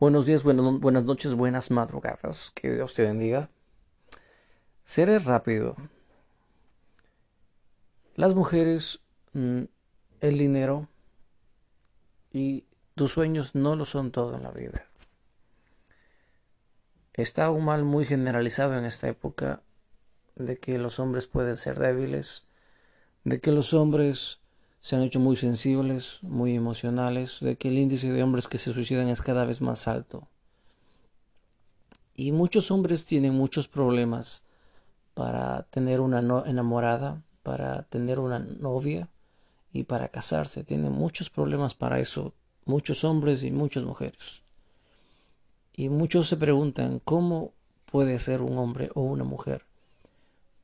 Buenos 0.00 0.26
días, 0.26 0.44
buenas 0.44 1.02
noches, 1.02 1.34
buenas 1.34 1.72
madrugadas. 1.72 2.52
Que 2.54 2.72
Dios 2.72 2.94
te 2.94 3.02
bendiga. 3.02 3.50
Seré 4.84 5.18
rápido. 5.18 5.74
Las 8.14 8.32
mujeres, 8.32 9.00
mm, 9.32 9.62
el 10.20 10.38
dinero 10.38 10.88
y 12.32 12.64
tus 12.94 13.10
sueños 13.10 13.56
no 13.56 13.74
lo 13.74 13.84
son 13.84 14.12
todo 14.12 14.36
en 14.36 14.44
la 14.44 14.52
vida. 14.52 14.86
Está 17.12 17.50
un 17.50 17.64
mal 17.64 17.82
muy 17.82 18.04
generalizado 18.04 18.78
en 18.78 18.84
esta 18.84 19.08
época 19.08 19.62
de 20.36 20.60
que 20.60 20.78
los 20.78 21.00
hombres 21.00 21.26
pueden 21.26 21.56
ser 21.56 21.76
débiles, 21.80 22.44
de 23.24 23.40
que 23.40 23.50
los 23.50 23.74
hombres 23.74 24.38
se 24.80 24.96
han 24.96 25.02
hecho 25.02 25.20
muy 25.20 25.36
sensibles, 25.36 26.18
muy 26.22 26.54
emocionales, 26.54 27.38
de 27.40 27.56
que 27.56 27.68
el 27.68 27.78
índice 27.78 28.12
de 28.12 28.22
hombres 28.22 28.48
que 28.48 28.58
se 28.58 28.72
suicidan 28.72 29.08
es 29.08 29.22
cada 29.22 29.44
vez 29.44 29.60
más 29.60 29.88
alto. 29.88 30.28
Y 32.14 32.32
muchos 32.32 32.70
hombres 32.70 33.04
tienen 33.04 33.34
muchos 33.34 33.68
problemas 33.68 34.42
para 35.14 35.64
tener 35.64 36.00
una 36.00 36.20
enamorada, 36.46 37.22
para 37.42 37.82
tener 37.84 38.18
una 38.18 38.38
novia 38.38 39.08
y 39.72 39.84
para 39.84 40.08
casarse. 40.08 40.64
Tienen 40.64 40.92
muchos 40.92 41.30
problemas 41.30 41.74
para 41.74 41.98
eso, 41.98 42.34
muchos 42.64 43.04
hombres 43.04 43.42
y 43.42 43.50
muchas 43.50 43.84
mujeres. 43.84 44.42
Y 45.74 45.88
muchos 45.88 46.28
se 46.28 46.36
preguntan 46.36 47.00
cómo 47.04 47.52
puede 47.90 48.18
ser 48.18 48.42
un 48.42 48.58
hombre 48.58 48.90
o 48.94 49.02
una 49.02 49.24
mujer 49.24 49.64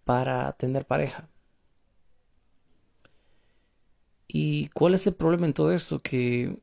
para 0.04 0.52
tener 0.52 0.86
pareja. 0.86 1.28
¿Y 4.36 4.66
cuál 4.70 4.94
es 4.94 5.06
el 5.06 5.14
problema 5.14 5.46
en 5.46 5.52
todo 5.52 5.70
esto? 5.70 6.02
Que 6.02 6.58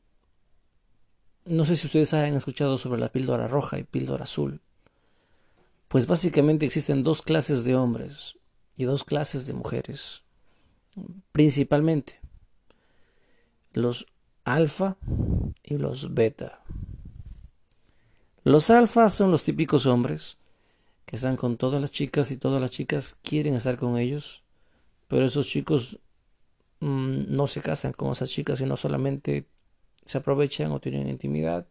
no 1.45 1.63
sé 1.63 1.77
si 1.77 1.87
ustedes 1.87 2.13
han 2.13 2.35
escuchado 2.35 2.77
sobre 2.77 2.99
la 2.99 3.13
píldora 3.13 3.47
roja 3.47 3.79
y 3.79 3.83
píldora 3.83 4.25
azul. 4.25 4.59
Pues 5.87 6.05
básicamente 6.05 6.65
existen 6.65 7.01
dos 7.01 7.21
clases 7.21 7.63
de 7.63 7.77
hombres 7.77 8.37
y 8.75 8.83
dos 8.83 9.05
clases 9.05 9.47
de 9.47 9.53
mujeres. 9.53 10.23
Principalmente 11.31 12.19
los 13.71 14.05
alfa 14.43 14.97
y 15.63 15.77
los 15.77 16.13
beta. 16.13 16.65
Los 18.43 18.69
alfa 18.69 19.09
son 19.09 19.31
los 19.31 19.45
típicos 19.45 19.85
hombres 19.85 20.35
que 21.05 21.15
están 21.15 21.37
con 21.37 21.55
todas 21.55 21.79
las 21.79 21.91
chicas 21.91 22.31
y 22.31 22.37
todas 22.37 22.61
las 22.61 22.71
chicas 22.71 23.15
quieren 23.23 23.53
estar 23.53 23.77
con 23.77 23.97
ellos, 23.97 24.43
pero 25.07 25.25
esos 25.25 25.47
chicos 25.47 25.97
Mm, 26.81 27.35
no 27.35 27.45
se 27.45 27.61
casan 27.61 27.93
con 27.93 28.11
esas 28.11 28.29
chicas, 28.29 28.57
sino 28.57 28.75
solamente 28.75 29.45
se 30.05 30.17
aprovechan 30.17 30.71
o 30.71 30.81
tienen 30.81 31.07
intimidad 31.07 31.67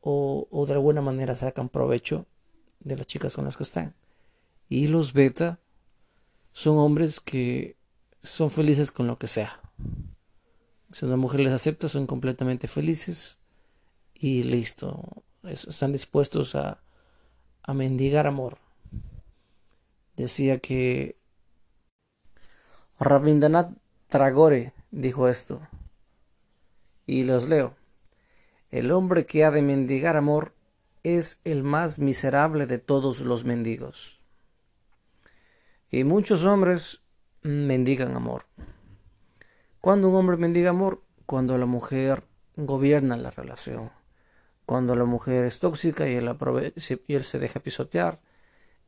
o, 0.00 0.46
o, 0.50 0.66
de 0.66 0.74
alguna 0.74 1.00
manera 1.00 1.34
sacan 1.34 1.68
provecho 1.68 2.26
de 2.78 2.96
las 2.96 3.08
chicas 3.08 3.34
con 3.34 3.44
las 3.44 3.56
que 3.56 3.64
están. 3.64 3.94
Y 4.68 4.86
los 4.86 5.12
beta 5.14 5.58
son 6.52 6.78
hombres 6.78 7.18
que 7.18 7.76
son 8.22 8.50
felices 8.50 8.92
con 8.92 9.08
lo 9.08 9.18
que 9.18 9.26
sea. 9.26 9.60
Si 10.92 11.04
una 11.04 11.16
mujer 11.16 11.40
les 11.40 11.52
acepta, 11.52 11.88
son 11.88 12.06
completamente 12.06 12.68
felices 12.68 13.38
y 14.14 14.44
listo. 14.44 15.24
Están 15.42 15.90
dispuestos 15.90 16.54
a, 16.54 16.80
a 17.64 17.74
mendigar 17.74 18.28
amor. 18.28 18.58
Decía 20.16 20.60
que 20.60 21.18
Rabindranath 23.00 23.83
Tragore 24.14 24.72
dijo 24.92 25.26
esto. 25.26 25.60
Y 27.04 27.24
los 27.24 27.48
leo. 27.48 27.74
El 28.70 28.92
hombre 28.92 29.26
que 29.26 29.44
ha 29.44 29.50
de 29.50 29.60
mendigar 29.60 30.16
amor 30.16 30.54
es 31.02 31.40
el 31.42 31.64
más 31.64 31.98
miserable 31.98 32.66
de 32.66 32.78
todos 32.78 33.18
los 33.18 33.44
mendigos. 33.44 34.20
Y 35.90 36.04
muchos 36.04 36.44
hombres 36.44 37.00
mendigan 37.42 38.14
amor. 38.14 38.44
Cuando 39.80 40.10
un 40.10 40.14
hombre 40.14 40.36
mendiga 40.36 40.70
amor, 40.70 41.02
cuando 41.26 41.58
la 41.58 41.66
mujer 41.66 42.22
gobierna 42.54 43.16
la 43.16 43.32
relación, 43.32 43.90
cuando 44.64 44.94
la 44.94 45.06
mujer 45.06 45.44
es 45.44 45.58
tóxica 45.58 46.08
y 46.08 46.14
él, 46.14 47.24
se 47.24 47.38
deja 47.40 47.58
pisotear, 47.58 48.20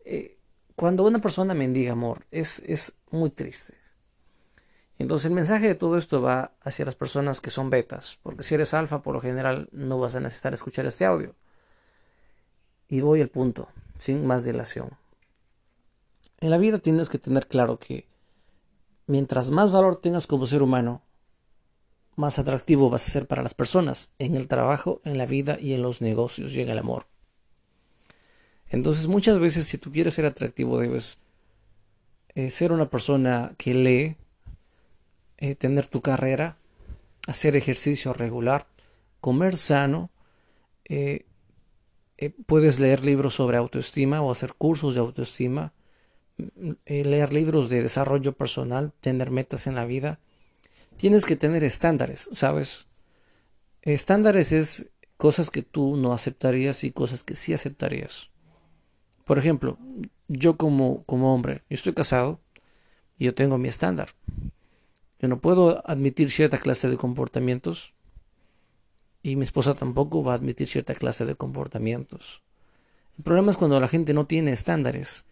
eh, 0.05 0.39
cuando 0.77 1.03
una 1.03 1.19
persona 1.19 1.53
mendiga 1.53 1.95
amor, 1.95 2.25
es, 2.31 2.61
es 2.61 2.97
muy 3.11 3.31
triste. 3.31 3.86
Entonces 4.99 5.27
el 5.27 5.35
mensaje 5.35 5.69
de 5.69 5.75
todo 5.75 5.99
esto 5.99 6.23
va 6.23 6.53
hacia 6.63 6.85
las 6.85 6.95
personas 6.95 7.41
que 7.41 7.51
son 7.51 7.69
betas, 7.69 8.19
porque 8.23 8.43
si 8.43 8.55
eres 8.55 8.73
alfa 8.73 9.03
por 9.03 9.15
lo 9.15 9.21
general 9.21 9.69
no 9.73 9.99
vas 9.99 10.15
a 10.15 10.21
necesitar 10.21 10.55
escuchar 10.55 10.87
este 10.87 11.05
audio. 11.05 11.35
Y 12.89 13.01
voy 13.01 13.21
al 13.21 13.29
punto, 13.29 13.69
sin 13.99 14.27
más 14.27 14.45
dilación. 14.45 14.91
En 16.41 16.51
la 16.51 16.59
vida 16.59 16.79
tienes 16.79 17.09
que 17.09 17.19
tener 17.19 17.47
claro 17.47 17.79
que 17.79 18.07
mientras 19.07 19.51
más 19.51 19.71
valor 19.71 20.01
tengas 20.01 20.27
como 20.27 20.47
ser 20.47 20.63
humano, 20.63 21.03
más 22.15 22.39
atractivo 22.39 22.89
vas 22.89 23.07
a 23.07 23.11
ser 23.11 23.27
para 23.27 23.43
las 23.43 23.55
personas, 23.55 24.11
en 24.19 24.35
el 24.37 24.49
trabajo, 24.49 25.03
en 25.05 25.19
la 25.19 25.27
vida 25.27 25.59
y 25.61 25.75
en 25.75 25.83
los 25.83 26.01
negocios 26.01 26.53
y 26.53 26.63
en 26.63 26.71
el 26.71 26.79
amor. 26.79 27.07
Entonces 28.69 29.07
muchas 29.07 29.39
veces 29.39 29.67
si 29.67 29.79
tú 29.79 29.93
quieres 29.93 30.15
ser 30.15 30.27
atractivo 30.27 30.79
debes 30.79 31.19
eh, 32.35 32.51
ser 32.51 32.73
una 32.73 32.91
persona 32.91 33.55
que 33.59 33.75
lee, 33.75 34.17
eh, 35.39 35.55
tener 35.55 35.87
tu 35.87 36.01
carrera, 36.01 36.57
hacer 37.27 37.57
ejercicio 37.57 38.13
regular, 38.13 38.67
comer 39.21 39.57
sano, 39.57 40.11
eh, 40.85 41.27
eh, 42.19 42.31
puedes 42.47 42.81
leer 42.81 43.05
libros 43.05 43.35
sobre 43.35 43.57
autoestima 43.57 44.23
o 44.23 44.31
hacer 44.31 44.55
cursos 44.55 44.95
de 44.95 45.01
autoestima, 45.01 45.73
mm, 46.39 46.73
leer 46.87 47.33
libros 47.33 47.69
de 47.69 47.83
desarrollo 47.83 48.33
personal, 48.33 48.93
tener 49.01 49.31
metas 49.31 49.67
en 49.67 49.75
la 49.75 49.85
vida. 49.85 50.21
Tienes 50.97 51.25
que 51.25 51.37
tener 51.37 51.65
estándares, 51.65 52.29
¿sabes? 52.33 52.87
Estándares 53.83 54.53
es 54.53 54.91
cosas 55.17 55.51
que 55.51 55.63
tú 55.63 55.97
no 55.97 56.13
aceptarías 56.13 56.85
y 56.85 56.93
cosas 56.93 57.23
que 57.23 57.35
sí 57.35 57.53
aceptarías. 57.53 58.31
Por 59.25 59.39
ejemplo, 59.39 59.79
yo 60.29 60.57
como, 60.57 61.05
como 61.05 61.35
hombre, 61.35 61.63
yo 61.69 61.75
estoy 61.75 61.93
casado 61.93 62.41
y 63.19 63.27
yo 63.27 63.35
tengo 63.35 63.59
mi 63.59 63.69
estándar. 63.69 64.11
Yo 65.21 65.29
no 65.29 65.41
puedo 65.41 65.83
admitir 65.89 66.31
cierta 66.31 66.59
clase 66.59 66.89
de 66.91 66.97
comportamientos 66.97 67.95
y 69.23 69.37
mi 69.37 69.45
esposa 69.45 69.75
tampoco 69.75 70.23
va 70.23 70.33
a 70.33 70.37
admitir 70.37 70.69
cierta 70.69 70.95
clase 70.95 71.25
de 71.25 71.35
comportamientos. 71.35 72.43
El 73.19 73.25
problema 73.25 73.51
es 73.51 73.57
cuando 73.57 73.81
la 73.81 73.89
gente 73.89 74.13
no 74.15 74.27
tiene 74.27 74.53
estándares 74.53 75.27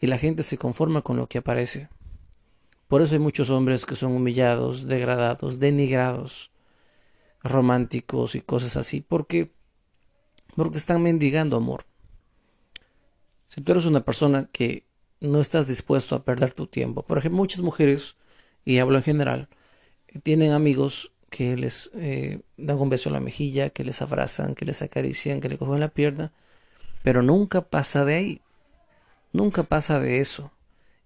y 0.00 0.06
la 0.06 0.18
gente 0.18 0.42
se 0.42 0.58
conforma 0.58 1.02
con 1.02 1.16
lo 1.16 1.26
que 1.26 1.38
aparece. 1.38 1.88
Por 2.88 3.02
eso 3.02 3.14
hay 3.14 3.20
muchos 3.20 3.50
hombres 3.50 3.86
que 3.86 3.96
son 3.96 4.12
humillados, 4.12 4.86
degradados, 4.86 5.58
denigrados, 5.58 6.50
románticos 7.42 8.34
y 8.34 8.40
cosas 8.40 8.76
así, 8.76 9.00
porque 9.00 9.52
porque 10.54 10.78
están 10.78 11.02
mendigando 11.02 11.56
amor. 11.56 11.84
Si 13.48 13.60
tú 13.60 13.72
eres 13.72 13.86
una 13.86 14.04
persona 14.04 14.48
que 14.52 14.84
no 15.20 15.40
estás 15.40 15.66
dispuesto 15.66 16.14
a 16.14 16.24
perder 16.24 16.52
tu 16.52 16.66
tiempo, 16.66 17.02
por 17.02 17.18
ejemplo, 17.18 17.38
muchas 17.38 17.60
mujeres 17.60 18.16
y 18.64 18.78
hablo 18.78 18.98
en 18.98 19.04
general, 19.04 19.48
tienen 20.22 20.52
amigos 20.52 21.12
que 21.30 21.56
les 21.56 21.90
eh, 21.94 22.40
dan 22.56 22.78
un 22.78 22.90
beso 22.90 23.08
en 23.08 23.14
la 23.14 23.20
mejilla, 23.20 23.70
que 23.70 23.84
les 23.84 24.02
abrazan, 24.02 24.54
que 24.54 24.64
les 24.64 24.82
acarician, 24.82 25.40
que 25.40 25.48
le 25.48 25.58
cogen 25.58 25.80
la 25.80 25.88
pierna, 25.88 26.32
pero 27.02 27.22
nunca 27.22 27.62
pasa 27.62 28.04
de 28.04 28.14
ahí, 28.14 28.40
nunca 29.32 29.62
pasa 29.62 30.00
de 30.00 30.20
eso. 30.20 30.52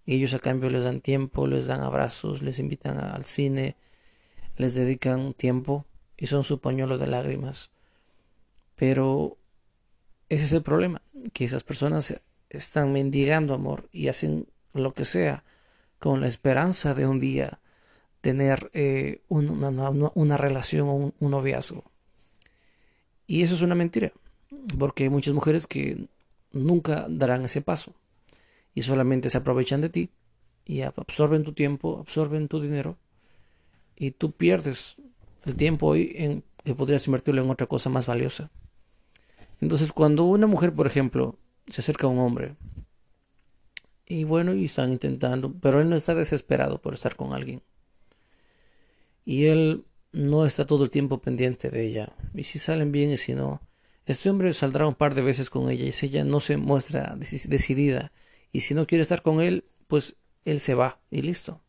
Ellos 0.06 0.34
a 0.34 0.38
cambio 0.38 0.70
les 0.70 0.84
dan 0.84 1.00
tiempo, 1.00 1.46
les 1.46 1.66
dan 1.66 1.80
abrazos, 1.80 2.42
les 2.42 2.58
invitan 2.58 2.98
al 2.98 3.24
cine, 3.24 3.76
les 4.56 4.74
dedican 4.74 5.34
tiempo 5.34 5.86
y 6.16 6.26
son 6.26 6.44
su 6.44 6.60
pañuelo 6.60 6.98
de 6.98 7.06
lágrimas. 7.06 7.70
Pero 8.76 9.38
ese 10.28 10.44
es 10.44 10.52
el 10.52 10.62
problema, 10.62 11.02
que 11.32 11.44
esas 11.44 11.64
personas 11.64 12.20
están 12.50 12.92
mendigando 12.92 13.54
amor 13.54 13.88
y 13.92 14.08
hacen 14.08 14.46
lo 14.72 14.94
que 14.94 15.04
sea 15.04 15.44
con 15.98 16.20
la 16.20 16.26
esperanza 16.26 16.94
de 16.94 17.06
un 17.06 17.20
día 17.20 17.60
tener 18.20 18.70
eh, 18.72 19.22
una, 19.28 20.36
relación 20.36 20.88
o 20.88 20.94
un, 20.94 21.14
un, 21.20 21.30
noviazgo. 21.30 21.84
Y 23.26 23.42
eso 23.42 23.54
es 23.54 23.62
una 23.62 23.74
mentira, 23.74 24.12
porque 24.78 25.04
hay 25.04 25.10
muchas 25.10 25.34
mujeres 25.34 25.66
que 25.66 26.08
nunca 26.52 27.06
darán 27.08 27.44
ese 27.44 27.60
paso 27.60 27.94
y 28.74 28.82
solamente 28.82 29.30
se 29.30 29.38
aprovechan 29.38 29.80
de 29.80 29.88
ti 29.88 30.10
y 30.64 30.82
absorben 30.82 31.44
tu 31.44 31.52
tiempo, 31.52 31.98
absorben 32.00 32.48
tu 32.48 32.60
dinero 32.60 32.96
y 33.96 34.12
tú 34.12 34.32
pierdes 34.32 34.96
el 35.44 35.56
tiempo 35.56 35.88
hoy 35.88 36.12
en 36.14 36.44
que 36.64 36.74
podrías 36.74 37.06
invertirlo 37.06 37.42
en 37.42 37.50
otra 37.50 37.66
cosa 37.66 37.90
más 37.90 38.06
valiosa. 38.06 38.50
Entonces, 39.60 39.92
cuando 39.92 40.24
una 40.24 40.46
mujer, 40.46 40.72
por 40.72 40.86
ejemplo, 40.86 41.36
se 41.68 41.80
acerca 41.80 42.06
a 42.06 42.10
un 42.10 42.18
hombre 42.18 42.56
y 44.06 44.24
bueno, 44.24 44.54
y 44.54 44.66
están 44.66 44.92
intentando, 44.92 45.52
pero 45.60 45.80
él 45.80 45.88
no 45.88 45.96
está 45.96 46.14
desesperado 46.14 46.80
por 46.80 46.94
estar 46.94 47.16
con 47.16 47.32
alguien. 47.32 47.62
Y 49.24 49.46
él 49.46 49.84
no 50.12 50.46
está 50.46 50.66
todo 50.66 50.84
el 50.84 50.90
tiempo 50.90 51.18
pendiente 51.20 51.70
de 51.70 51.86
ella. 51.86 52.12
Y 52.34 52.44
si 52.44 52.58
salen 52.58 52.92
bien 52.92 53.10
y 53.10 53.16
si 53.18 53.34
no, 53.34 53.60
Este 54.06 54.28
hombre 54.28 54.52
saldrá 54.52 54.86
un 54.86 54.94
par 54.94 55.14
de 55.14 55.22
veces 55.22 55.48
con 55.48 55.70
ella 55.70 55.86
y 55.86 55.92
si 55.92 56.06
ella 56.06 56.24
no 56.24 56.40
se 56.40 56.58
muestra 56.58 57.16
decidida 57.16 58.12
y 58.52 58.60
si 58.60 58.74
no 58.74 58.86
quiere 58.86 59.02
estar 59.02 59.22
con 59.22 59.40
él, 59.40 59.64
pues 59.88 60.16
él 60.44 60.60
se 60.60 60.74
va 60.74 61.00
y 61.10 61.22
listo. 61.22 61.62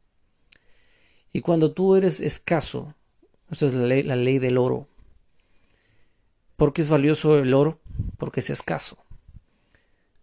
Y 1.31 1.41
cuando 1.41 1.71
tú 1.71 1.95
eres 1.95 2.19
escaso, 2.19 2.93
esta 3.49 3.67
es 3.67 3.73
la 3.73 3.85
ley, 3.87 4.03
la 4.03 4.17
ley 4.17 4.39
del 4.39 4.57
oro. 4.57 4.89
¿Por 6.57 6.73
qué 6.73 6.81
es 6.81 6.89
valioso 6.89 7.39
el 7.39 7.53
oro? 7.53 7.79
Porque 8.17 8.41
es 8.41 8.49
escaso. 8.49 9.04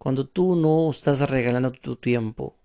Cuando 0.03 0.27
tú 0.27 0.57
no 0.57 0.91
estás 0.91 1.21
regalando 1.29 1.71
tu 1.71 1.95
tiempo, 1.95 2.57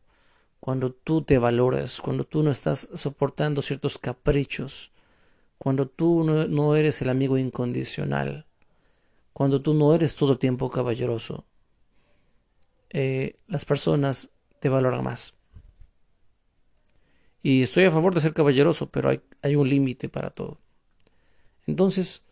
cuando 0.59 0.91
tú 0.91 1.23
te 1.23 1.39
valoras, 1.39 2.01
cuando 2.01 2.25
tú 2.25 2.43
no 2.43 2.51
estás 2.51 2.89
soportando 2.95 3.63
ciertos 3.63 3.97
caprichos, 3.97 4.91
cuando 5.57 5.87
tú 5.87 6.25
no, 6.25 6.75
eres 6.75 7.01
el 7.01 7.11
amigo 7.11 7.39
incondicional, 7.39 8.49
cuando 9.33 9.63
tú 9.63 9.73
no 9.73 9.95
eres 9.95 10.17
todo 10.17 10.33
el 10.33 10.41
tiempo 10.41 10.69
caballeroso, 10.69 11.45
eh, 12.91 13.39
las 13.47 13.65
personas 13.65 14.31
te 14.59 14.69
valoran 14.69 15.05
más. 15.05 15.35
Y 17.41 17.63
estoy 17.63 17.85
a 17.85 17.93
favor 17.93 18.15
de 18.15 18.21
ser 18.21 18.35
caballeroso, 18.35 18.91
pero 18.91 19.11
hay, 19.11 19.21
hay 19.43 19.55
un 19.55 19.69
límite 19.69 20.09
para 20.09 20.31
todo. 20.31 20.59
Entonces, 21.69 22.25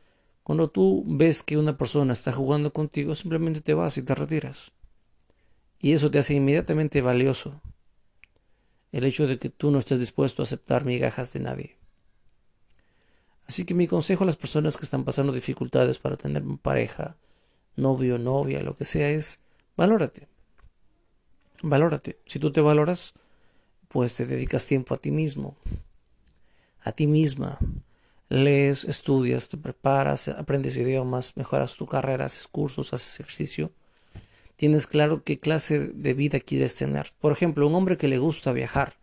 cuando 0.43 0.69
tú 0.69 1.05
ves 1.07 1.45
que 1.45 1.57
una 1.57 1.79
persona 1.79 2.13
está 2.13 2.33
jugando 2.33 2.73
contigo, 2.73 3.15
simplemente 3.15 3.61
te 3.61 3.73
vas 3.73 3.99
y 3.99 4.03
te 4.03 4.13
retiras. 4.13 4.73
Y 5.81 5.93
eso 5.93 6.11
te 6.11 6.19
hace 6.19 6.35
inmediatamente 6.35 7.03
valioso. 7.03 7.61
El 8.93 9.05
hecho 9.05 9.27
de 9.27 9.39
que 9.39 9.51
tú 9.51 9.71
no 9.71 9.79
estés 9.79 9.99
dispuesto 9.99 10.43
a 10.43 10.45
aceptar 10.45 10.85
migajas 10.85 11.33
de 11.33 11.41
nadie. 11.41 11.77
Así 13.47 13.65
que 13.65 13.75
mi 13.75 13.87
consejo 13.87 14.25
a 14.25 14.27
las 14.27 14.37
personas 14.37 14.77
que 14.77 14.85
están 14.85 15.05
pasando 15.05 15.33
dificultades 15.33 15.99
para 15.99 16.17
tener 16.17 16.43
pareja, 16.61 17.17
novio, 17.77 18.19
novia, 18.19 18.63
lo 18.63 18.75
que 18.75 18.85
sea, 18.85 19.11
es 19.11 19.41
valórate. 19.77 20.29
Valórate. 21.63 22.19
Si 22.27 22.39
tú 22.39 22.53
te 22.53 22.61
valoras, 22.61 23.15
pues 23.89 24.17
te 24.17 24.27
dedicas 24.27 24.67
tiempo 24.67 24.95
a 24.95 24.99
ti 24.99 25.11
mismo, 25.11 25.57
a 26.81 26.93
ti 26.93 27.07
misma. 27.07 27.59
Lees, 28.29 28.83
estudias, 28.85 29.49
te 29.49 29.57
preparas, 29.57 30.27
aprendes 30.29 30.77
idiomas, 30.77 31.37
mejoras 31.37 31.77
tu 31.77 31.87
carrera, 31.87 32.25
haces 32.25 32.49
cursos, 32.49 32.93
haces 32.93 33.21
ejercicio. 33.21 33.71
Tienes 34.57 34.87
claro 34.87 35.23
qué 35.23 35.39
clase 35.39 35.79
de 35.79 36.15
vida 36.15 36.41
quieres 36.41 36.75
tener. 36.75 37.13
Por 37.21 37.33
ejemplo, 37.33 37.67
un 37.67 37.75
hombre 37.75 37.99
que 37.99 38.09
le 38.09 38.19
gusta 38.19 38.53
viajar 38.53 38.95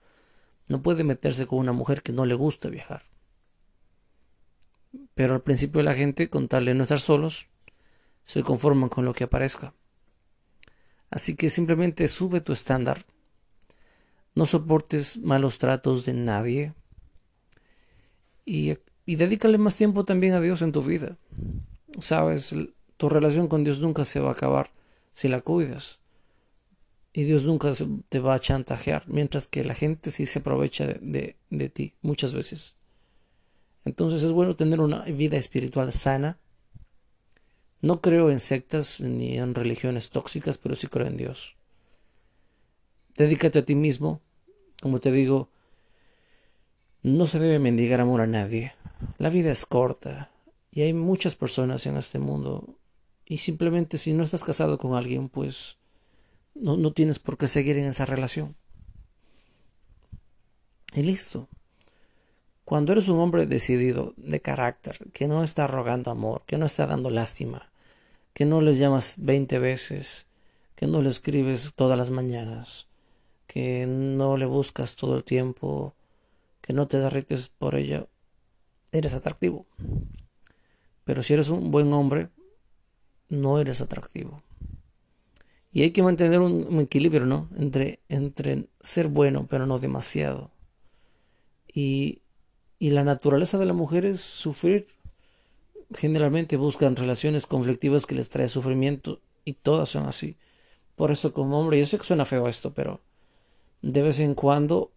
no 0.67 0.81
puede 0.81 1.03
meterse 1.03 1.45
con 1.45 1.59
una 1.59 1.73
mujer 1.73 2.01
que 2.01 2.11
no 2.11 2.25
le 2.25 2.33
gusta 2.33 2.69
viajar. 2.69 3.03
Pero 5.13 5.35
al 5.35 5.41
principio 5.41 5.83
la 5.83 5.93
gente, 5.93 6.29
con 6.29 6.47
tal 6.47 6.65
de 6.65 6.73
no 6.73 6.83
estar 6.83 6.99
solos, 6.99 7.47
se 8.25 8.41
conforman 8.41 8.89
con 8.89 9.05
lo 9.05 9.13
que 9.13 9.25
aparezca. 9.25 9.73
Así 11.11 11.35
que 11.35 11.51
simplemente 11.51 12.07
sube 12.07 12.41
tu 12.41 12.53
estándar. 12.53 13.05
No 14.33 14.47
soportes 14.47 15.17
malos 15.17 15.59
tratos 15.59 16.05
de 16.05 16.13
nadie. 16.13 16.73
Y, 18.45 18.77
y 19.05 19.17
dedícale 19.17 19.59
más 19.59 19.77
tiempo 19.77 20.05
también 20.05 20.33
a 20.33 20.41
Dios 20.41 20.63
en 20.63 20.71
tu 20.71 20.81
vida. 20.81 21.17
Sabes, 21.99 22.55
tu 22.97 23.09
relación 23.09 23.47
con 23.47 23.63
Dios 23.63 23.79
nunca 23.79 24.05
se 24.05 24.19
va 24.19 24.29
a 24.29 24.33
acabar 24.33 24.71
si 25.13 25.27
la 25.27 25.41
cuidas. 25.41 25.99
Y 27.13 27.23
Dios 27.23 27.45
nunca 27.45 27.71
te 28.09 28.19
va 28.19 28.33
a 28.33 28.39
chantajear, 28.39 29.03
mientras 29.07 29.47
que 29.47 29.63
la 29.63 29.75
gente 29.75 30.09
sí 30.11 30.25
se 30.25 30.39
aprovecha 30.39 30.87
de, 30.87 31.37
de 31.49 31.69
ti 31.69 31.93
muchas 32.01 32.33
veces. 32.33 32.75
Entonces 33.85 34.23
es 34.23 34.31
bueno 34.31 34.55
tener 34.55 34.81
una 34.81 35.03
vida 35.03 35.37
espiritual 35.37 35.91
sana. 35.91 36.39
No 37.81 38.01
creo 38.01 38.31
en 38.31 38.39
sectas 38.39 38.99
ni 39.01 39.37
en 39.37 39.53
religiones 39.53 40.09
tóxicas, 40.09 40.57
pero 40.57 40.75
sí 40.75 40.87
creo 40.87 41.05
en 41.05 41.17
Dios. 41.17 41.55
Dedícate 43.15 43.59
a 43.59 43.65
ti 43.65 43.75
mismo. 43.75 44.21
Como 44.81 44.99
te 44.99 45.11
digo, 45.11 45.49
no 47.03 47.27
se 47.27 47.39
debe 47.39 47.59
mendigar 47.59 48.01
amor 48.01 48.21
a 48.21 48.27
nadie. 48.27 48.73
La 49.17 49.29
vida 49.29 49.51
es 49.51 49.65
corta 49.65 50.31
y 50.71 50.81
hay 50.81 50.93
muchas 50.93 51.35
personas 51.35 51.85
en 51.85 51.97
este 51.97 52.19
mundo. 52.19 52.75
Y 53.25 53.37
simplemente 53.37 53.97
si 53.97 54.13
no 54.13 54.23
estás 54.23 54.43
casado 54.43 54.77
con 54.77 54.95
alguien, 54.95 55.29
pues 55.29 55.77
no, 56.55 56.77
no 56.77 56.93
tienes 56.93 57.19
por 57.19 57.37
qué 57.37 57.47
seguir 57.47 57.77
en 57.77 57.85
esa 57.85 58.05
relación. 58.05 58.55
Y 60.93 61.01
listo. 61.01 61.47
Cuando 62.65 62.93
eres 62.93 63.07
un 63.09 63.19
hombre 63.19 63.45
decidido, 63.45 64.13
de 64.15 64.41
carácter, 64.41 64.97
que 65.11 65.27
no 65.27 65.43
está 65.43 65.67
rogando 65.67 66.11
amor, 66.11 66.43
que 66.45 66.57
no 66.57 66.65
está 66.65 66.87
dando 66.87 67.09
lástima, 67.09 67.69
que 68.33 68.45
no 68.45 68.61
les 68.61 68.77
llamas 68.79 69.15
veinte 69.17 69.59
veces, 69.59 70.27
que 70.75 70.87
no 70.87 71.01
le 71.01 71.09
escribes 71.09 71.73
todas 71.75 71.97
las 71.97 72.09
mañanas, 72.09 72.87
que 73.47 73.85
no 73.85 74.37
le 74.37 74.45
buscas 74.45 74.95
todo 74.95 75.17
el 75.17 75.23
tiempo, 75.23 75.93
que 76.61 76.73
no 76.73 76.87
te 76.87 76.99
derrites 76.99 77.49
por 77.49 77.75
ella, 77.75 78.07
eres 78.91 79.13
atractivo. 79.13 79.65
Pero 81.03 81.21
si 81.21 81.33
eres 81.33 81.49
un 81.49 81.69
buen 81.69 81.91
hombre, 81.91 82.29
no 83.29 83.59
eres 83.59 83.81
atractivo. 83.81 84.41
Y 85.71 85.81
hay 85.81 85.91
que 85.91 86.03
mantener 86.03 86.39
un, 86.39 86.67
un 86.69 86.79
equilibrio, 86.81 87.25
¿no? 87.25 87.49
Entre, 87.57 87.99
entre 88.09 88.67
ser 88.81 89.07
bueno, 89.07 89.47
pero 89.49 89.65
no 89.65 89.79
demasiado. 89.79 90.51
Y 91.73 92.23
y 92.83 92.89
la 92.89 93.05
naturaleza 93.05 93.57
de 93.57 93.65
la 93.65 93.71
mujer 93.71 94.03
es 94.03 94.19
sufrir. 94.19 94.87
Generalmente 95.95 96.57
buscan 96.57 96.97
relaciones 96.97 97.47
conflictivas 97.47 98.05
que 98.05 98.13
les 98.13 98.27
trae 98.27 98.49
sufrimiento 98.49 99.21
y 99.45 99.53
todas 99.53 99.87
son 99.87 100.05
así. 100.05 100.35
Por 100.97 101.09
eso 101.09 101.31
como 101.31 101.57
hombre, 101.57 101.79
yo 101.79 101.85
sé 101.85 101.97
que 101.97 102.03
suena 102.03 102.25
feo 102.25 102.49
esto, 102.49 102.73
pero 102.73 102.99
de 103.81 104.01
vez 104.01 104.19
en 104.19 104.35
cuando, 104.35 104.91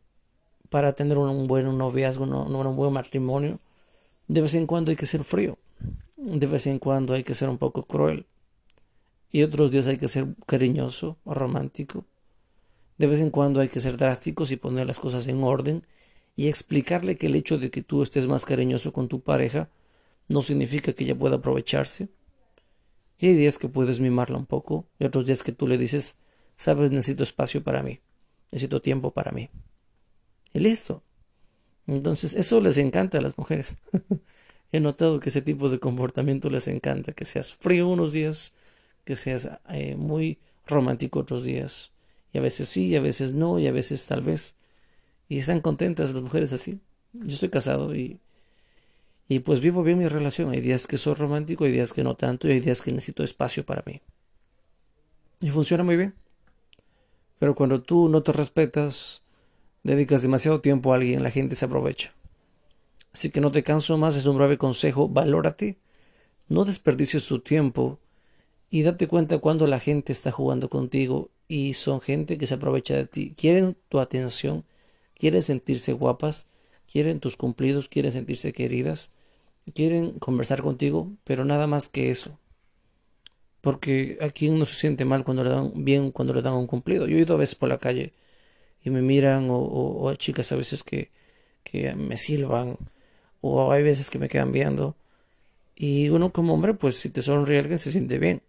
para 0.68 0.94
tener 0.94 1.16
un 1.16 1.46
buen 1.46 1.78
noviazgo, 1.78 2.24
un 2.24 2.76
buen 2.76 2.92
matrimonio, 2.92 3.60
de 4.26 4.40
vez 4.40 4.54
en 4.54 4.66
cuando 4.66 4.90
hay 4.90 4.96
que 4.96 5.06
ser 5.06 5.22
frío. 5.22 5.56
De 6.26 6.46
vez 6.46 6.66
en 6.66 6.80
cuando 6.80 7.14
hay 7.14 7.22
que 7.22 7.36
ser 7.36 7.48
un 7.48 7.56
poco 7.56 7.84
cruel. 7.86 8.26
Y 9.30 9.44
otros 9.44 9.70
días 9.70 9.86
hay 9.86 9.96
que 9.96 10.08
ser 10.08 10.34
cariñoso 10.44 11.18
o 11.24 11.34
romántico. 11.34 12.04
De 12.98 13.06
vez 13.06 13.20
en 13.20 13.30
cuando 13.30 13.60
hay 13.60 13.68
que 13.68 13.80
ser 13.80 13.96
drásticos 13.96 14.50
y 14.50 14.56
poner 14.56 14.88
las 14.88 14.98
cosas 14.98 15.28
en 15.28 15.44
orden 15.44 15.86
y 16.34 16.48
explicarle 16.48 17.16
que 17.16 17.26
el 17.26 17.36
hecho 17.36 17.58
de 17.58 17.70
que 17.70 17.82
tú 17.82 18.02
estés 18.02 18.26
más 18.26 18.44
cariñoso 18.44 18.92
con 18.92 19.06
tu 19.06 19.20
pareja 19.20 19.70
no 20.26 20.42
significa 20.42 20.92
que 20.92 21.04
ella 21.04 21.16
pueda 21.16 21.36
aprovecharse. 21.36 22.08
Y 23.18 23.28
hay 23.28 23.34
días 23.34 23.58
que 23.58 23.68
puedes 23.68 24.00
mimarla 24.00 24.36
un 24.36 24.46
poco 24.46 24.88
y 24.98 25.04
otros 25.04 25.26
días 25.26 25.44
que 25.44 25.52
tú 25.52 25.68
le 25.68 25.78
dices, 25.78 26.16
sabes, 26.56 26.90
necesito 26.90 27.22
espacio 27.22 27.62
para 27.62 27.84
mí, 27.84 28.00
necesito 28.50 28.82
tiempo 28.82 29.12
para 29.12 29.30
mí. 29.30 29.48
Y 30.52 30.58
listo. 30.58 31.04
Entonces, 31.86 32.34
eso 32.34 32.60
les 32.60 32.78
encanta 32.78 33.18
a 33.18 33.20
las 33.20 33.38
mujeres. 33.38 33.78
He 34.72 34.80
notado 34.80 35.20
que 35.20 35.30
ese 35.30 35.42
tipo 35.42 35.68
de 35.68 35.78
comportamiento 35.78 36.50
les 36.50 36.68
encanta, 36.68 37.12
que 37.12 37.24
seas 37.24 37.54
frío 37.54 37.88
unos 37.88 38.12
días, 38.12 38.52
que 39.04 39.16
seas 39.16 39.48
eh, 39.68 39.96
muy 39.96 40.38
romántico 40.66 41.20
otros 41.20 41.44
días. 41.44 41.92
Y 42.32 42.38
a 42.38 42.40
veces 42.40 42.68
sí, 42.68 42.88
y 42.88 42.96
a 42.96 43.00
veces 43.00 43.32
no, 43.32 43.58
y 43.58 43.66
a 43.66 43.72
veces 43.72 44.06
tal 44.06 44.22
vez 44.22 44.56
y 45.28 45.38
están 45.38 45.60
contentas 45.60 46.12
las 46.12 46.22
mujeres 46.22 46.52
así. 46.52 46.80
Yo 47.12 47.34
estoy 47.34 47.48
casado 47.48 47.94
y, 47.94 48.20
y 49.28 49.40
pues 49.40 49.60
vivo 49.60 49.82
bien 49.82 49.98
mi 49.98 50.08
relación. 50.08 50.50
Hay 50.50 50.60
días 50.60 50.86
que 50.86 50.98
soy 50.98 51.14
romántico, 51.14 51.64
hay 51.64 51.72
días 51.72 51.92
que 51.92 52.04
no 52.04 52.14
tanto 52.14 52.48
y 52.48 52.52
hay 52.52 52.60
días 52.60 52.82
que 52.82 52.92
necesito 52.92 53.24
espacio 53.24 53.64
para 53.64 53.82
mí. 53.86 54.00
Y 55.40 55.50
funciona 55.50 55.84
muy 55.84 55.96
bien. 55.96 56.14
Pero 57.38 57.54
cuando 57.54 57.82
tú 57.82 58.08
no 58.08 58.22
te 58.22 58.32
respetas, 58.32 59.22
dedicas 59.82 60.22
demasiado 60.22 60.60
tiempo 60.60 60.92
a 60.92 60.96
alguien, 60.96 61.22
la 61.22 61.30
gente 61.30 61.56
se 61.56 61.64
aprovecha. 61.64 62.12
Así 63.16 63.30
que 63.30 63.40
no 63.40 63.50
te 63.50 63.62
canso 63.62 63.96
más, 63.96 64.14
es 64.14 64.26
un 64.26 64.36
breve 64.36 64.58
consejo, 64.58 65.08
valórate, 65.08 65.78
no 66.48 66.66
desperdicies 66.66 67.24
tu 67.24 67.38
tiempo 67.38 67.98
y 68.68 68.82
date 68.82 69.08
cuenta 69.08 69.38
cuando 69.38 69.66
la 69.66 69.80
gente 69.80 70.12
está 70.12 70.30
jugando 70.30 70.68
contigo 70.68 71.30
y 71.48 71.72
son 71.72 72.02
gente 72.02 72.36
que 72.36 72.46
se 72.46 72.52
aprovecha 72.52 72.94
de 72.94 73.06
ti, 73.06 73.32
quieren 73.34 73.74
tu 73.88 74.00
atención 74.00 74.66
quieren 75.14 75.42
sentirse 75.42 75.94
guapas, 75.94 76.46
quieren 76.92 77.18
tus 77.18 77.38
cumplidos, 77.38 77.88
quieren 77.88 78.12
sentirse 78.12 78.52
queridas, 78.52 79.12
quieren 79.74 80.18
conversar 80.18 80.60
contigo, 80.60 81.10
pero 81.24 81.46
nada 81.46 81.66
más 81.66 81.88
que 81.88 82.10
eso. 82.10 82.38
Porque 83.62 84.18
a 84.20 84.28
quien 84.28 84.58
no 84.58 84.66
se 84.66 84.74
siente 84.74 85.06
mal 85.06 85.24
cuando 85.24 85.42
le 85.42 85.48
dan 85.48 85.72
bien 85.74 86.12
cuando 86.12 86.34
le 86.34 86.42
dan 86.42 86.52
un 86.52 86.66
cumplido. 86.66 87.06
Yo 87.06 87.16
he 87.16 87.22
ido 87.22 87.34
a 87.34 87.38
veces 87.38 87.54
por 87.54 87.70
la 87.70 87.78
calle 87.78 88.12
y 88.84 88.90
me 88.90 89.00
miran 89.00 89.48
o, 89.48 89.56
o, 89.56 90.10
hay 90.10 90.18
chicas 90.18 90.52
a 90.52 90.56
veces 90.56 90.84
que 90.84 91.10
me 91.96 92.18
silban 92.18 92.76
o 93.40 93.72
hay 93.72 93.82
veces 93.82 94.10
que 94.10 94.18
me 94.18 94.28
quedan 94.28 94.52
viendo. 94.52 94.96
Y 95.74 96.08
uno 96.08 96.32
como 96.32 96.54
hombre, 96.54 96.74
pues 96.74 96.96
si 96.96 97.10
te 97.10 97.22
sonríe 97.22 97.58
alguien 97.58 97.78
se 97.78 97.92
siente 97.92 98.18
bien. 98.18 98.42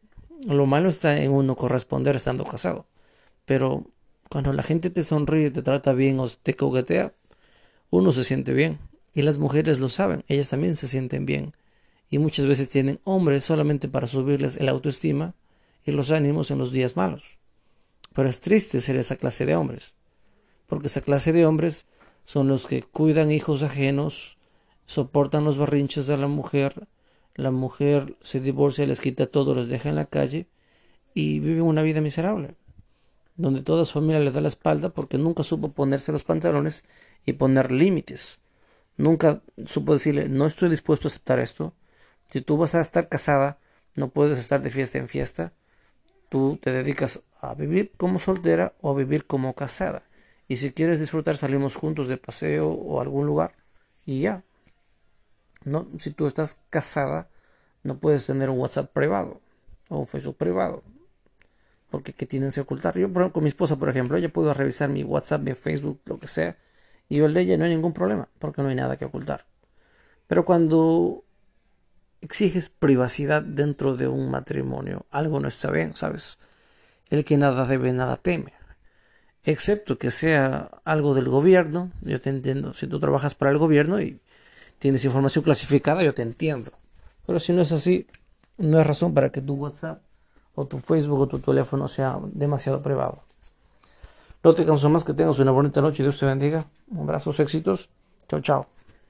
Lo 0.47 0.65
malo 0.65 0.89
está 0.89 1.21
en 1.21 1.31
uno 1.31 1.55
corresponder 1.55 2.15
estando 2.15 2.45
casado. 2.45 2.85
Pero 3.45 3.85
cuando 4.29 4.53
la 4.53 4.63
gente 4.63 4.89
te 4.89 5.03
sonríe, 5.03 5.51
te 5.51 5.61
trata 5.61 5.93
bien 5.93 6.19
o 6.19 6.27
te 6.29 6.53
coquetea, 6.53 7.13
uno 7.89 8.11
se 8.11 8.23
siente 8.23 8.53
bien. 8.53 8.79
Y 9.13 9.23
las 9.23 9.37
mujeres 9.37 9.79
lo 9.79 9.89
saben, 9.89 10.23
ellas 10.27 10.49
también 10.49 10.75
se 10.75 10.87
sienten 10.87 11.25
bien. 11.25 11.53
y 12.09 12.19
muchas 12.19 12.45
veces 12.45 12.69
tienen 12.69 12.99
hombres 13.03 13.43
solamente 13.43 13.87
para 13.87 14.07
subirles 14.07 14.57
el 14.57 14.69
autoestima 14.69 15.33
y 15.85 15.91
los 15.91 16.11
ánimos 16.11 16.51
en 16.51 16.57
los 16.57 16.71
días 16.71 16.95
malos. 16.95 17.23
Pero 18.13 18.29
es 18.29 18.39
triste 18.39 18.81
ser 18.81 18.97
esa 18.97 19.15
clase 19.15 19.45
de 19.45 19.55
hombres, 19.55 19.95
porque 20.67 20.87
esa 20.87 21.01
clase 21.01 21.33
de 21.33 21.45
hombres 21.45 21.85
son 22.25 22.47
los 22.47 22.65
que 22.65 22.81
cuidan 22.83 23.31
hijos 23.31 23.63
ajenos, 23.63 24.36
soportan 24.87 25.43
los 25.43 25.59
barrinches 25.59 26.07
de 26.07 26.17
la 26.17 26.27
mujer, 26.27 26.87
la 27.35 27.51
mujer 27.51 28.15
se 28.21 28.39
divorcia, 28.39 28.87
les 28.87 29.01
quita 29.01 29.27
todo, 29.27 29.53
los 29.53 29.67
deja 29.67 29.89
en 29.89 29.95
la 29.95 30.05
calle 30.05 30.47
y 31.13 31.39
viven 31.39 31.63
una 31.63 31.83
vida 31.83 32.01
miserable, 32.01 32.55
donde 33.35 33.61
toda 33.61 33.85
su 33.85 33.93
familia 33.93 34.19
le 34.19 34.31
da 34.31 34.41
la 34.41 34.47
espalda 34.47 34.89
porque 34.89 35.19
nunca 35.19 35.43
supo 35.43 35.71
ponerse 35.71 36.11
los 36.11 36.23
pantalones 36.23 36.85
y 37.25 37.33
poner 37.33 37.71
límites. 37.71 38.39
Nunca 38.97 39.43
supo 39.67 39.93
decirle, 39.93 40.29
no 40.29 40.47
estoy 40.47 40.69
dispuesto 40.69 41.07
a 41.07 41.11
aceptar 41.11 41.39
esto. 41.39 41.73
Si 42.31 42.41
tú 42.41 42.57
vas 42.57 42.73
a 42.73 42.81
estar 42.81 43.09
casada, 43.09 43.59
no 43.95 44.09
puedes 44.09 44.39
estar 44.39 44.61
de 44.61 44.71
fiesta 44.71 44.97
en 44.97 45.07
fiesta. 45.07 45.53
Tú 46.29 46.59
te 46.61 46.71
dedicas 46.71 47.23
a 47.41 47.53
vivir 47.53 47.91
como 47.97 48.19
soltera 48.19 48.73
o 48.81 48.91
a 48.91 48.95
vivir 48.95 49.27
como 49.27 49.53
casada. 49.53 50.03
Y 50.47 50.57
si 50.57 50.71
quieres 50.73 50.99
disfrutar, 50.99 51.37
salimos 51.37 51.75
juntos 51.75 52.07
de 52.07 52.17
paseo 52.17 52.69
o 52.69 52.99
a 52.99 53.03
algún 53.03 53.27
lugar. 53.27 53.55
Y 54.05 54.21
ya. 54.21 54.43
No, 55.67 55.87
si 55.99 56.11
tú 56.11 56.27
estás 56.27 56.59
casada, 56.69 57.27
no 57.83 57.97
puedes 57.99 58.25
tener 58.25 58.49
un 58.49 58.59
WhatsApp 58.59 58.91
privado 58.91 59.41
o 59.89 59.99
un 59.99 60.07
Facebook 60.07 60.37
privado. 60.37 60.83
Porque 61.89 62.13
¿qué 62.13 62.25
tienen 62.25 62.51
que 62.51 62.61
ocultar? 62.61 62.97
Yo, 62.97 63.11
con 63.11 63.43
mi 63.43 63.49
esposa, 63.49 63.77
por 63.77 63.89
ejemplo, 63.89 64.17
ella 64.17 64.29
puedo 64.29 64.53
revisar 64.53 64.89
mi 64.89 65.03
WhatsApp, 65.03 65.41
mi 65.41 65.53
Facebook, 65.53 65.99
lo 66.05 66.19
que 66.19 66.27
sea. 66.27 66.57
Y 67.09 67.19
el 67.19 67.33
de 67.33 67.57
no 67.57 67.65
hay 67.65 67.71
ningún 67.71 67.93
problema, 67.93 68.29
porque 68.39 68.61
no 68.61 68.69
hay 68.69 68.75
nada 68.75 68.97
que 68.97 69.05
ocultar. 69.05 69.45
Pero 70.27 70.45
cuando 70.45 71.23
exiges 72.21 72.69
privacidad 72.69 73.41
dentro 73.41 73.95
de 73.95 74.07
un 74.07 74.31
matrimonio, 74.31 75.05
algo 75.11 75.39
no 75.39 75.47
está 75.47 75.69
bien, 75.71 75.93
¿sabes? 75.93 76.39
El 77.09 77.25
que 77.25 77.37
nada 77.37 77.65
debe, 77.65 77.93
nada 77.93 78.17
teme. 78.17 78.53
Excepto 79.43 79.97
que 79.97 80.11
sea 80.11 80.69
algo 80.83 81.13
del 81.13 81.29
gobierno, 81.29 81.91
yo 82.01 82.19
te 82.19 82.29
entiendo. 82.29 82.73
Si 82.73 82.87
tú 82.87 82.99
trabajas 82.99 83.35
para 83.35 83.51
el 83.51 83.57
gobierno 83.57 84.01
y 84.01 84.19
tienes 84.79 85.03
información 85.05 85.43
clasificada, 85.43 86.03
yo 86.03 86.13
te 86.13 86.21
entiendo. 86.21 86.71
Pero 87.25 87.39
si 87.39 87.53
no 87.53 87.61
es 87.61 87.71
así, 87.71 88.07
no 88.57 88.77
hay 88.77 88.83
razón 88.83 89.13
para 89.13 89.31
que 89.31 89.41
tu 89.41 89.55
WhatsApp 89.55 90.01
o 90.55 90.65
tu 90.65 90.79
Facebook 90.79 91.19
o 91.19 91.27
tu 91.27 91.39
teléfono 91.39 91.87
sea 91.87 92.19
demasiado 92.33 92.81
privado. 92.81 93.23
No 94.43 94.53
te 94.53 94.65
canso 94.65 94.89
más 94.89 95.03
que 95.03 95.13
tengas 95.13 95.39
una 95.39 95.51
bonita 95.51 95.81
noche. 95.81 96.03
Dios 96.03 96.19
te 96.19 96.25
bendiga. 96.25 96.65
Un 96.89 97.01
abrazo, 97.01 97.31
éxitos. 97.31 97.89
Chao, 98.27 98.41
chao. 98.41 98.76